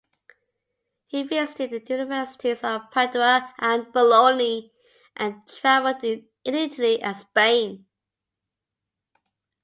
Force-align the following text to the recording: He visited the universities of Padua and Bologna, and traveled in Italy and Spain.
He 1.05 1.21
visited 1.21 1.69
the 1.69 1.93
universities 1.93 2.63
of 2.63 2.89
Padua 2.91 3.53
and 3.59 3.93
Bologna, 3.93 4.73
and 5.15 5.43
traveled 5.45 6.03
in 6.03 6.25
Italy 6.43 6.99
and 6.99 7.15
Spain. 7.15 7.85